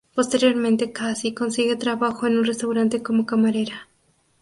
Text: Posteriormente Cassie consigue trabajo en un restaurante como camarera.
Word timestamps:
Posteriormente 0.15 0.91
Cassie 0.91 1.35
consigue 1.35 1.75
trabajo 1.75 2.25
en 2.25 2.39
un 2.39 2.43
restaurante 2.43 3.03
como 3.03 3.27
camarera. 3.27 3.87